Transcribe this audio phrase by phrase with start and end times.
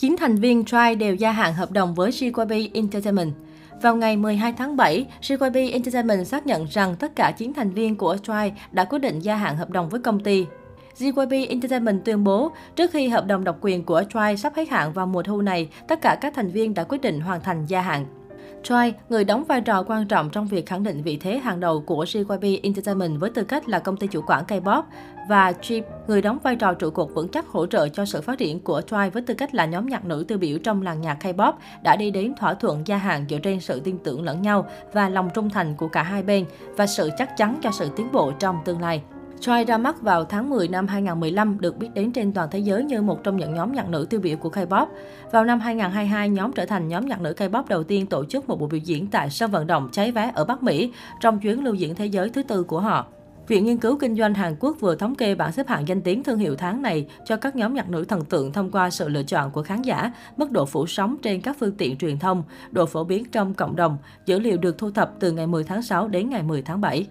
[0.00, 3.32] 9 thành viên Try đều gia hạn hợp đồng với JYP Entertainment.
[3.82, 7.96] Vào ngày 12 tháng 7, JYP Entertainment xác nhận rằng tất cả 9 thành viên
[7.96, 10.46] của Try đã quyết định gia hạn hợp đồng với công ty.
[10.98, 14.92] JYP Entertainment tuyên bố, trước khi hợp đồng độc quyền của Try sắp hết hạn
[14.92, 17.80] vào mùa thu này, tất cả các thành viên đã quyết định hoàn thành gia
[17.80, 18.06] hạn.
[18.62, 21.80] Choi, người đóng vai trò quan trọng trong việc khẳng định vị thế hàng đầu
[21.80, 24.82] của JYP Entertainment với tư cách là công ty chủ quản K-pop,
[25.28, 28.38] và Chip, người đóng vai trò trụ cột vững chắc hỗ trợ cho sự phát
[28.38, 31.18] triển của Twice với tư cách là nhóm nhạc nữ tiêu biểu trong làng nhạc
[31.20, 34.66] K-pop, đã đi đến thỏa thuận gia hạn dựa trên sự tin tưởng lẫn nhau
[34.92, 36.44] và lòng trung thành của cả hai bên
[36.76, 39.02] và sự chắc chắn cho sự tiến bộ trong tương lai.
[39.40, 42.84] Choi ra mắt vào tháng 10 năm 2015, được biết đến trên toàn thế giới
[42.84, 44.86] như một trong những nhóm nhạc nữ tiêu biểu của K-pop.
[45.32, 48.60] Vào năm 2022, nhóm trở thành nhóm nhạc nữ K-pop đầu tiên tổ chức một
[48.60, 51.74] buổi biểu diễn tại sân vận động cháy vé ở Bắc Mỹ trong chuyến lưu
[51.74, 53.06] diễn thế giới thứ tư của họ.
[53.48, 56.22] Viện Nghiên cứu Kinh doanh Hàn Quốc vừa thống kê bảng xếp hạng danh tiếng
[56.22, 59.22] thương hiệu tháng này cho các nhóm nhạc nữ thần tượng thông qua sự lựa
[59.22, 62.86] chọn của khán giả, mức độ phủ sóng trên các phương tiện truyền thông, độ
[62.86, 63.96] phổ biến trong cộng đồng.
[64.26, 67.06] Dữ liệu được thu thập từ ngày 10 tháng 6 đến ngày 10 tháng 7.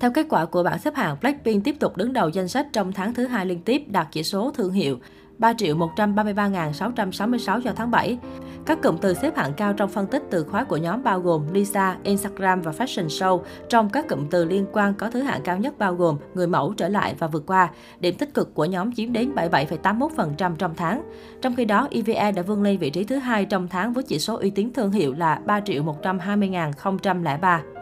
[0.00, 2.92] Theo kết quả của bảng xếp hạng, Blackpink tiếp tục đứng đầu danh sách trong
[2.92, 4.98] tháng thứ hai liên tiếp đạt chỉ số thương hiệu
[5.38, 8.18] 3 triệu 133.666 cho tháng 7.
[8.66, 11.52] Các cụm từ xếp hạng cao trong phân tích từ khóa của nhóm bao gồm
[11.52, 13.42] Lisa, Instagram và Fashion Show.
[13.68, 16.74] Trong các cụm từ liên quan có thứ hạng cao nhất bao gồm người mẫu
[16.76, 17.70] trở lại và vượt qua.
[18.00, 21.02] Điểm tích cực của nhóm chiếm đến 77,81% trong tháng.
[21.42, 24.18] Trong khi đó, EVE đã vươn lên vị trí thứ hai trong tháng với chỉ
[24.18, 27.73] số uy tín thương hiệu là 3 triệu 120.003.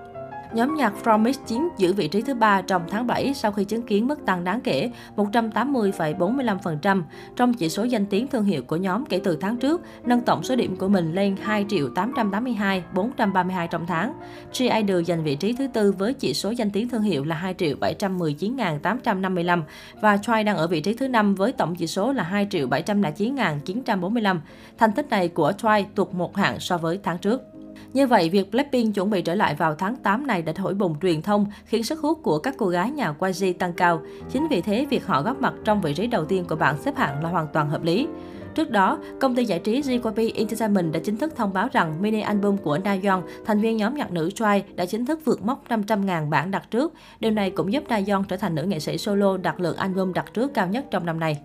[0.54, 3.82] Nhóm nhạc Promise chiếm giữ vị trí thứ ba trong tháng 7 sau khi chứng
[3.82, 7.02] kiến mức tăng đáng kể 180,45%
[7.36, 10.42] trong chỉ số danh tiếng thương hiệu của nhóm kể từ tháng trước, nâng tổng
[10.42, 14.12] số điểm của mình lên 2 triệu 882 432 trong tháng.
[14.58, 17.36] G Idol giành vị trí thứ tư với chỉ số danh tiếng thương hiệu là
[17.36, 19.62] 2 triệu 719.855
[20.00, 22.68] và Try đang ở vị trí thứ năm với tổng chỉ số là 2 triệu
[22.68, 24.38] 709.945.
[24.78, 27.51] Thành tích này của Try tụt một hạng so với tháng trước.
[27.92, 31.00] Như vậy, việc Blackpink chuẩn bị trở lại vào tháng 8 này đã thổi bùng
[31.02, 34.02] truyền thông, khiến sức hút của các cô gái nhà YG tăng cao.
[34.32, 36.96] Chính vì thế, việc họ góp mặt trong vị trí đầu tiên của bảng xếp
[36.96, 38.06] hạng là hoàn toàn hợp lý.
[38.54, 42.20] Trước đó, công ty giải trí JYP Entertainment đã chính thức thông báo rằng mini
[42.20, 46.30] album của Nayeon, thành viên nhóm nhạc nữ Twice, đã chính thức vượt mốc 500.000
[46.30, 46.92] bản đặt trước.
[47.20, 50.34] Điều này cũng giúp Nayeon trở thành nữ nghệ sĩ solo đạt lượng album đặt
[50.34, 51.38] trước cao nhất trong năm nay.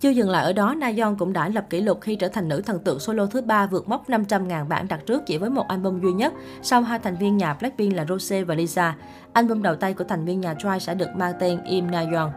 [0.00, 2.48] Chưa dừng lại ở đó, Na Yeon cũng đã lập kỷ lục khi trở thành
[2.48, 5.68] nữ thần tượng solo thứ ba vượt mốc 500.000 bản đặt trước chỉ với một
[5.68, 8.96] album duy nhất, sau hai thành viên nhà Blackpink là Rose và Lisa.
[9.32, 12.30] Album đầu tay của thành viên nhà Twice sẽ được mang tên Im Na Yeon.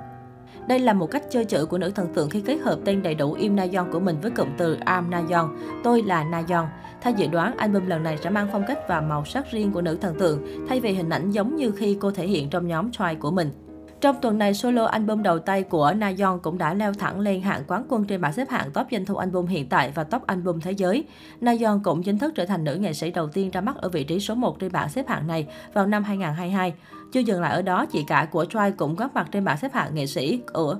[0.68, 3.16] Đây là một cách chơi chữ của nữ thần tượng khi kết hợp tên đầy
[3.16, 5.50] đủ Im Na Yeon của mình với cụm từ I'm Nayeon,
[5.84, 6.68] tôi là Na Yeon.
[7.02, 9.82] Theo dự đoán, album lần này sẽ mang phong cách và màu sắc riêng của
[9.82, 12.92] nữ thần tượng, thay vì hình ảnh giống như khi cô thể hiện trong nhóm
[12.92, 13.50] Twice của mình.
[14.04, 17.42] Trong tuần này, solo album đầu tay của na Nayeon cũng đã leo thẳng lên
[17.42, 20.28] hạng quán quân trên bảng xếp hạng top doanh thu album hiện tại và top
[20.28, 21.04] album thế giới.
[21.42, 23.90] na Nayeon cũng chính thức trở thành nữ nghệ sĩ đầu tiên ra mắt ở
[23.90, 26.74] vị trí số 1 trên bảng xếp hạng này vào năm 2022.
[27.12, 29.74] Chưa dừng lại ở đó, chị cả của Try cũng góp mặt trên bảng xếp
[29.74, 30.80] hạng nghệ sĩ ở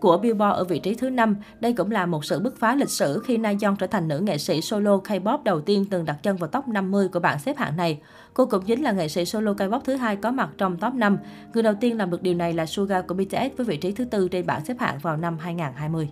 [0.00, 1.36] của Billboard ở vị trí thứ 5.
[1.60, 4.20] Đây cũng là một sự bứt phá lịch sử khi Na Nayeon trở thành nữ
[4.20, 7.56] nghệ sĩ solo K-pop đầu tiên từng đặt chân vào top 50 của bảng xếp
[7.56, 8.00] hạng này.
[8.34, 11.18] Cô cũng chính là nghệ sĩ solo K-pop thứ hai có mặt trong top 5.
[11.54, 14.04] Người đầu tiên làm được điều này là Suga của BTS với vị trí thứ
[14.04, 16.08] tư trên bảng xếp hạng vào năm 2020.